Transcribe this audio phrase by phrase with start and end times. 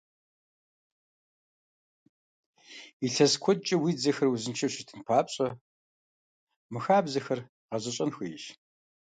[3.05, 5.47] Илъэс куэдкӀэ уи дзэхэр узыншэу щытын папщӀэ,
[6.71, 7.39] мы хабзэхэр
[7.69, 8.43] гъэзэщӀэн хуейщ!